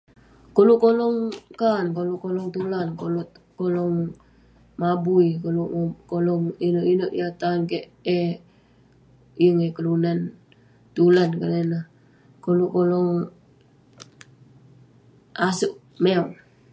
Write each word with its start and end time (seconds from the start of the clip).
Koluk 0.55 0.79
kolong 0.83 1.17
kaan, 1.59 1.87
koluk 1.97 2.19
kolong 2.25 2.47
tulan, 2.55 2.87
koluk 3.01 3.29
kolong 3.59 3.95
mabui, 4.81 5.29
koluk 5.43 5.69
ko- 5.73 5.97
kolong 6.11 6.43
inouk 6.67 6.87
inouk 6.93 7.13
tan 7.41 7.59
kek 7.71 7.85
eh 8.19 8.31
yeng 9.43 9.59
eh 9.67 9.73
kelunan. 9.77 10.19
Tulan 10.95 11.29
konak 11.39 11.61
ineh, 11.65 11.85
koluk 12.45 12.71
kolong 12.75 13.11
asouk, 15.47 15.73
mew. 16.03 16.23